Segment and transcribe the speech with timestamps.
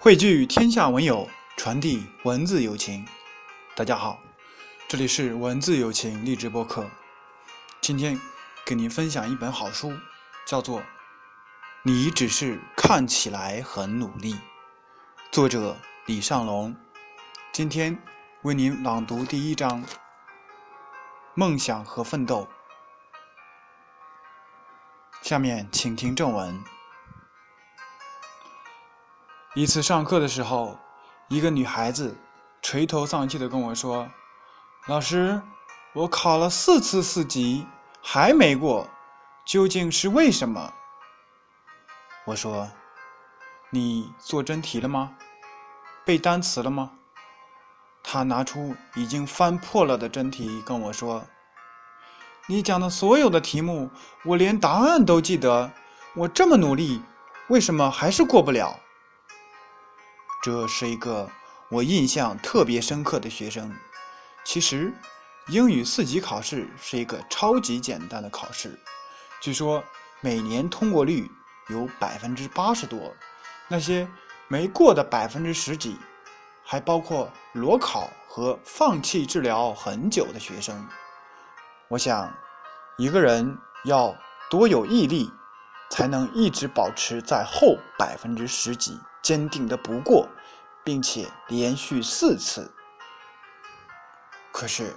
[0.00, 3.04] 汇聚天下文友，传递文字友情。
[3.74, 4.20] 大家好，
[4.86, 6.88] 这里是文字友情励志播客。
[7.80, 8.18] 今天
[8.64, 9.92] 给您分享一本好书，
[10.46, 10.80] 叫做
[11.82, 14.34] 《你只是看起来很努力》，
[15.32, 15.76] 作者
[16.06, 16.76] 李尚龙。
[17.52, 18.00] 今天
[18.42, 19.84] 为您朗读第一章：
[21.34, 22.46] 梦想和奋斗。
[25.22, 26.77] 下面请听正文。
[29.58, 30.78] 一次上课的时候，
[31.26, 32.16] 一个女孩子
[32.62, 34.08] 垂头丧气的跟我说
[34.86, 35.42] ：“老师，
[35.94, 37.66] 我考了四次四级
[38.00, 38.86] 还没过，
[39.44, 40.72] 究竟是为什么？”
[42.24, 42.70] 我说
[43.70, 45.16] ：“你做真题了吗？
[46.04, 46.92] 背单词了吗？”
[48.04, 51.26] 她拿出已经翻破了的真题跟我说
[52.46, 53.90] ：“你讲的所有的题目，
[54.24, 55.72] 我连答案都记得。
[56.14, 57.02] 我这么努力，
[57.48, 58.78] 为什么还是过不了？”
[60.42, 61.30] 这是一个
[61.68, 63.74] 我印象特别深刻的学生。
[64.44, 64.92] 其实，
[65.48, 68.78] 英语四级考试是一个超级简单的考试，
[69.42, 69.82] 据说
[70.20, 71.30] 每年通过率
[71.68, 73.14] 有百分之八十多。
[73.68, 74.08] 那些
[74.46, 75.96] 没过的百分之十几，
[76.64, 80.88] 还包括裸考和放弃治疗很久的学生。
[81.88, 82.32] 我想，
[82.96, 84.16] 一个人要
[84.48, 85.30] 多有毅力，
[85.90, 88.98] 才能一直保持在后百分之十几。
[89.22, 90.28] 坚定的不过，
[90.84, 92.70] 并且连续四次。
[94.52, 94.96] 可是，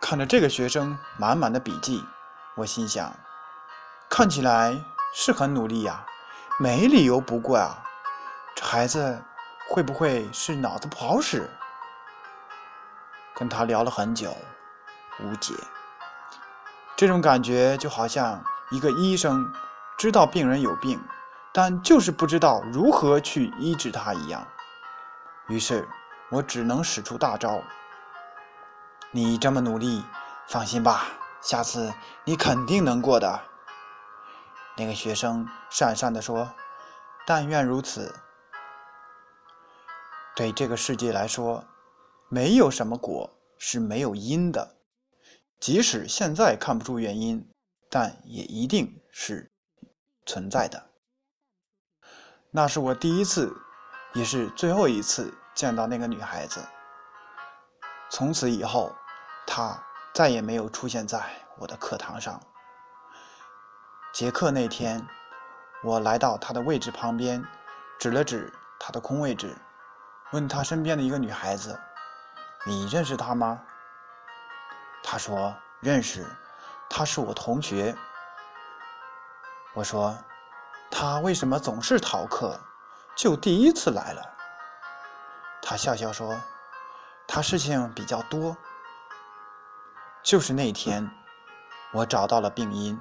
[0.00, 2.04] 看着这个学生满满的笔记，
[2.56, 3.14] 我心想，
[4.08, 4.82] 看起来
[5.14, 6.04] 是很努力呀，
[6.58, 7.82] 没理由不过啊。
[8.54, 9.22] 这孩子
[9.68, 11.48] 会不会是脑子不好使？
[13.34, 14.34] 跟他聊了很久，
[15.20, 15.52] 无解。
[16.96, 19.52] 这种感觉就好像一个医生
[19.98, 20.98] 知道病人有病。
[21.56, 24.46] 但就是不知道如何去医治他一样，
[25.48, 25.88] 于是
[26.30, 27.62] 我只能使出大招。
[29.10, 30.04] 你这么努力，
[30.46, 31.06] 放心吧，
[31.40, 31.90] 下次
[32.24, 33.40] 你肯定能过的。
[34.76, 36.52] 那个学生讪讪地说
[37.26, 38.14] ：“但愿如此。”
[40.36, 41.64] 对这个世界来说，
[42.28, 44.76] 没有什么果是没有因的，
[45.58, 47.48] 即使现在看不出原因，
[47.88, 49.50] 但也一定是
[50.26, 50.90] 存在的。
[52.56, 53.54] 那是我第一次，
[54.14, 56.66] 也是最后一次见到那个女孩子。
[58.08, 58.96] 从此以后，
[59.46, 59.78] 她
[60.14, 61.22] 再也没有出现在
[61.58, 62.40] 我的课堂上。
[64.10, 65.06] 结课那天，
[65.82, 67.46] 我来到她的位置旁边，
[67.98, 68.50] 指了指
[68.80, 69.54] 她的空位置，
[70.30, 71.78] 问她身边的一个女孩子
[72.64, 73.60] ：“你认识她吗？”
[75.04, 76.24] 她说：“认识，
[76.88, 77.94] 她是我同学。”
[79.76, 80.16] 我说。
[80.90, 82.58] 他为什么总是逃课？
[83.14, 84.22] 就第一次来了。
[85.62, 86.38] 他笑笑说
[87.26, 88.56] ：“他事情比较多。”
[90.22, 91.10] 就是那天，
[91.92, 92.98] 我找到了病因。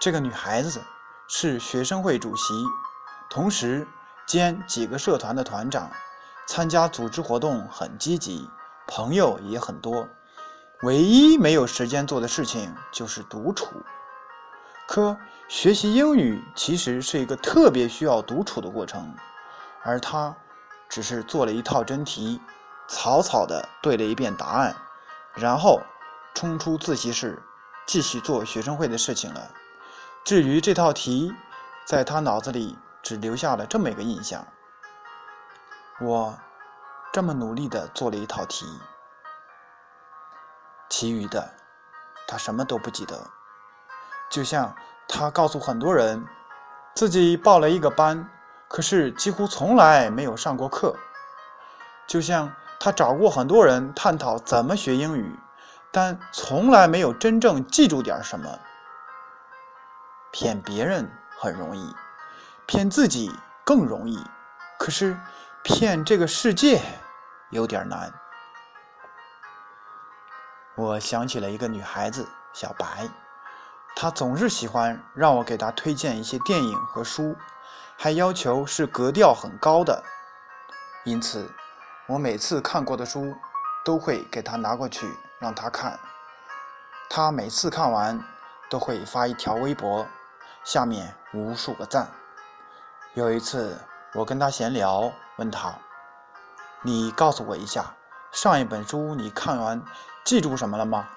[0.00, 0.82] 这个女孩子
[1.28, 2.54] 是学生会主席，
[3.28, 3.86] 同时
[4.26, 5.90] 兼几个社团的团长，
[6.46, 8.48] 参加组织活动很积极，
[8.86, 10.08] 朋友也很多。
[10.82, 13.66] 唯一没有时间做的事情就是独处。
[14.88, 15.14] 可
[15.48, 19.14] 学习英语其实是一个特别需要独处的过程，
[19.82, 20.34] 而他
[20.88, 22.40] 只是做了一套真题，
[22.88, 24.74] 草草的对了一遍答案，
[25.34, 25.82] 然后
[26.34, 27.42] 冲出自习室，
[27.86, 29.50] 继续做学生会的事情了。
[30.24, 31.34] 至于这套题，
[31.86, 34.46] 在他脑子里只留下了这么一个印象：
[36.00, 36.38] 我
[37.12, 38.64] 这么努力的做了一套题，
[40.88, 41.52] 其余的
[42.26, 43.30] 他什么都不记得。
[44.30, 44.74] 就像
[45.06, 46.24] 他告诉很多人，
[46.94, 48.28] 自己报了一个班，
[48.68, 50.94] 可是几乎从来没有上过课；
[52.06, 55.38] 就像他找过很多人探讨怎么学英语，
[55.90, 58.58] 但从来没有真正记住点什么。
[60.30, 61.94] 骗别人很容易，
[62.66, 63.34] 骗自己
[63.64, 64.22] 更容易，
[64.78, 65.16] 可是
[65.62, 66.82] 骗这个世界
[67.50, 68.12] 有点难。
[70.76, 73.08] 我想起了一个女孩子，小白。
[74.00, 77.34] 他总是喜欢让我给他推荐一些电影和书，
[77.96, 80.04] 还要求是格调很高的。
[81.02, 81.50] 因此，
[82.06, 83.34] 我每次看过的书
[83.84, 85.98] 都会给他拿过去让他看。
[87.10, 88.22] 他每次看完
[88.70, 90.06] 都会发一条微博，
[90.62, 92.06] 下面无数个赞。
[93.14, 93.76] 有一次，
[94.14, 95.74] 我跟他闲聊，问他
[96.82, 97.96] ：“你告诉我一下，
[98.30, 99.82] 上一本书你看完
[100.22, 101.08] 记住什么了吗？”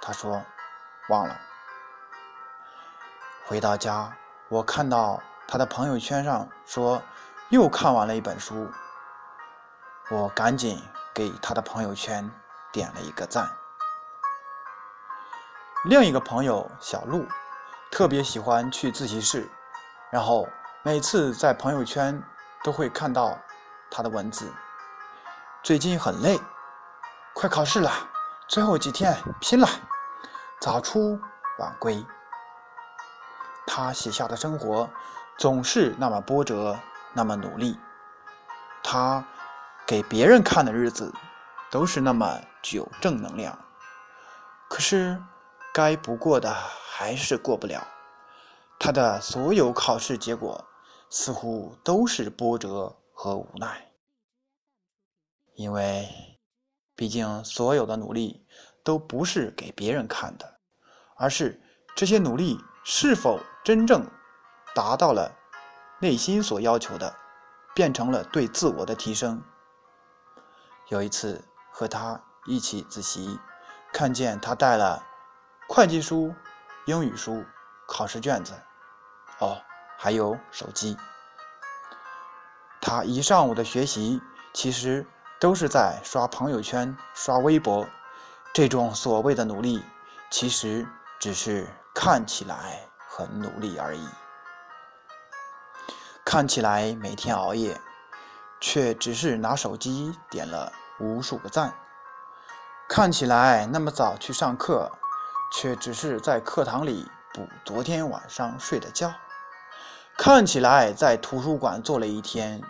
[0.00, 0.42] 他说
[1.10, 1.38] ：“忘了。”
[3.50, 4.16] 回到家，
[4.48, 7.02] 我看到他的朋友圈上说，
[7.48, 8.70] 又看完了一本书。
[10.08, 10.80] 我赶紧
[11.12, 12.30] 给他的朋友圈
[12.70, 13.50] 点了一个赞。
[15.86, 17.26] 另一个朋友小鹿
[17.90, 19.50] 特别喜欢去自习室，
[20.12, 20.46] 然后
[20.84, 22.22] 每次在朋友圈
[22.62, 23.36] 都会看到
[23.90, 24.48] 他的文字。
[25.64, 26.38] 最近很累，
[27.34, 27.90] 快考试了，
[28.46, 29.66] 最后几天拼了，
[30.60, 31.18] 早出
[31.58, 32.06] 晚归。
[33.72, 34.90] 他写下的生活
[35.38, 36.76] 总是那么波折，
[37.14, 37.78] 那么努力。
[38.82, 39.24] 他
[39.86, 41.14] 给别人看的日子
[41.70, 43.56] 都是那么具有正能量。
[44.68, 45.22] 可是
[45.72, 47.86] 该不过的还是过不了。
[48.76, 50.64] 他的所有考试结果
[51.08, 53.86] 似乎都是波折和无奈。
[55.54, 56.08] 因为，
[56.96, 58.44] 毕竟所有的努力
[58.82, 60.58] 都不是给别人看的，
[61.14, 61.62] 而是
[61.94, 62.58] 这些努力
[62.92, 64.04] 是否真正
[64.74, 65.36] 达到了
[66.00, 67.14] 内心所要求的，
[67.72, 69.40] 变成了对自我的提升。
[70.88, 73.38] 有一次和他一起自习，
[73.92, 75.06] 看见他带了
[75.68, 76.34] 会计书、
[76.84, 77.44] 英语书、
[77.86, 78.54] 考试卷子，
[79.38, 79.62] 哦，
[79.96, 80.96] 还有手机。
[82.80, 84.20] 他一上午的学习，
[84.52, 85.06] 其实。
[85.38, 87.88] 都是在刷朋友圈、刷微博，
[88.52, 89.82] 这种所谓的努力，
[90.30, 90.86] 其实
[91.18, 94.08] 只是看起来很努力而已。
[96.24, 97.80] 看起来每天熬夜，
[98.60, 101.70] 却只是拿手机点了无数个赞；
[102.88, 104.90] 看起来那么早去上课，
[105.52, 109.10] 却只是在课堂里补昨天晚上睡的觉；
[110.16, 112.62] 看起来在图书馆坐了一天，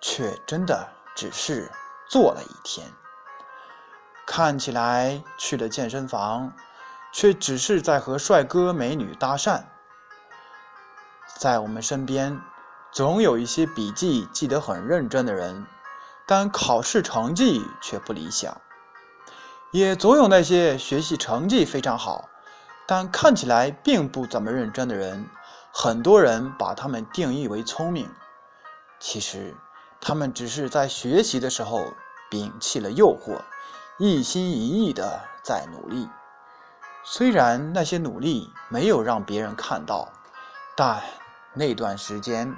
[0.00, 1.70] 却真的只是。
[2.08, 2.88] 坐了一天，
[4.26, 6.52] 看起来去了健身房，
[7.12, 9.62] 却只是在和帅哥美女搭讪。
[11.38, 12.40] 在我们身边，
[12.92, 15.66] 总有一些笔记记得很认真的人，
[16.26, 18.52] 但考试成绩却不理想；
[19.70, 22.28] 也总有那些学习成绩非常好，
[22.86, 25.28] 但看起来并不怎么认真的人。
[25.72, 28.08] 很多人把他们定义为聪明，
[28.98, 29.56] 其实。
[30.02, 31.84] 他们只是在学习的时候
[32.30, 33.38] 摒弃了诱惑，
[33.98, 36.08] 一心一意的在努力。
[37.02, 40.08] 虽然那些努力没有让别人看到，
[40.76, 41.02] 但
[41.54, 42.54] 那段时间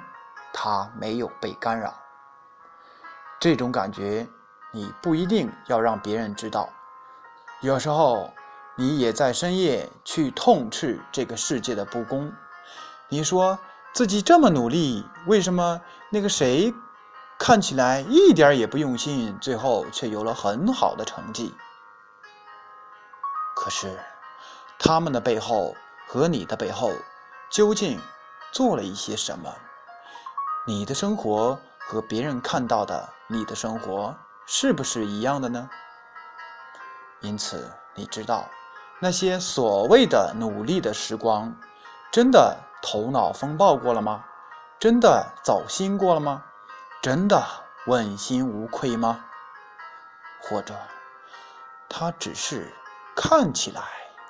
[0.53, 1.93] 他没有被干扰。
[3.39, 4.27] 这种感觉
[4.71, 6.69] 你不一定要让别人知道。
[7.61, 8.29] 有时候
[8.75, 12.31] 你也在深夜去痛斥这个世界的不公。
[13.09, 13.57] 你说
[13.93, 16.73] 自己这么努力，为什么那个谁？
[17.39, 21.53] 看起来一点也不用心，最后却有了很好的成绩。
[23.55, 23.99] 可是，
[24.79, 25.75] 他们的背后
[26.07, 26.91] 和你的背后，
[27.49, 27.99] 究竟
[28.51, 29.53] 做了一些什么？
[30.65, 34.15] 你的生活和别人看到的你的生活
[34.45, 35.69] 是不是一样的呢？
[37.21, 38.45] 因此，你知道
[38.99, 41.53] 那些所谓的努力的时光，
[42.11, 44.23] 真的头脑风暴过了吗？
[44.79, 46.43] 真的走心过了吗？
[47.01, 47.41] 真的
[47.85, 49.23] 问心无愧吗？
[50.41, 50.75] 或者，
[51.87, 52.73] 他只是
[53.15, 53.81] 看起来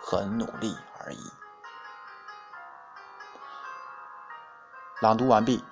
[0.05, 1.31] 很努力而已？
[4.99, 5.63] 朗读完毕，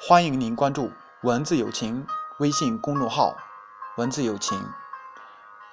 [0.00, 0.90] 欢迎您关注
[1.22, 2.06] “文字友情”
[2.40, 3.36] 微信公众号
[3.98, 4.58] “文字友情”，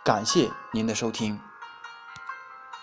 [0.03, 1.50] 感谢您的收听。